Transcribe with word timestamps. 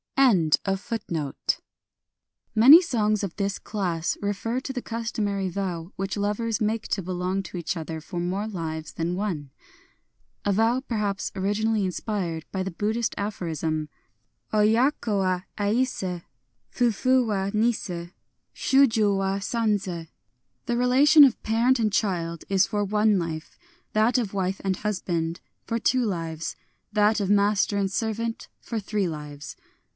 IN 0.17 0.49
JAPANESE 0.51 0.81
FOLK 0.81 1.01
SONG 1.09 1.17
191 1.17 1.61
Many 2.55 2.81
songs 2.81 3.23
of 3.23 3.35
this 3.35 3.59
class 3.59 4.17
refer 4.21 4.59
to 4.61 4.73
the 4.73 4.81
cus 4.81 5.11
tomary 5.11 5.51
vow 5.51 5.91
which 5.95 6.17
lovers 6.17 6.61
make 6.61 6.87
to 6.89 7.03
belong 7.03 7.43
to 7.43 7.57
each 7.57 7.75
other 7.77 7.99
for 8.01 8.19
more 8.19 8.47
lives 8.47 8.93
than 8.93 9.15
one,— 9.15 9.51
a 10.45 10.53
vow 10.53 10.79
perhaps 10.79 11.31
originally 11.35 11.83
inspired 11.85 12.45
by 12.51 12.63
the 12.63 12.71
Buddhist 12.71 13.13
aphorism,— 13.17 13.89
Oya 14.53 14.91
ko 15.01 15.17
wa, 15.17 15.41
is 15.59 15.89
si^ 15.89 16.23
Fufu 16.73 17.27
wa, 17.27 17.51
ni 17.53 17.71
sS; 17.71 18.09
Shuju 18.55 19.17
wa, 19.17 19.37
san 19.37 19.75
zL" 19.77 20.07
The 20.67 20.77
relation 20.77 21.23
of 21.23 21.41
parent 21.43 21.77
and 21.77 21.91
child 21.93 22.45
is 22.49 22.65
for 22.65 22.83
one 22.85 23.19
life; 23.19 23.59
that 23.93 24.17
of 24.17 24.33
wife 24.33 24.61
and 24.63 24.77
husband, 24.77 25.41
for 25.65 25.77
two 25.77 26.05
lives; 26.05 26.55
that 26.93 27.19
of 27.19 27.29
master 27.29 27.75
and 27.77 27.91
servant, 27.91 28.47
for 28.61 28.79
three 28.79 29.07
lives." 29.09 29.55